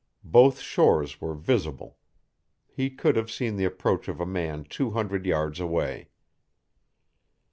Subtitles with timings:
[0.25, 1.99] Both shores were visible.
[2.67, 6.09] He could have seen the approach of a man two hundred yards away.